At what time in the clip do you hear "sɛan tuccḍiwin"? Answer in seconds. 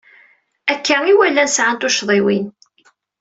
1.55-2.45